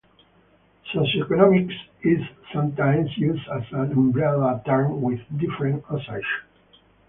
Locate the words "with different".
4.99-5.85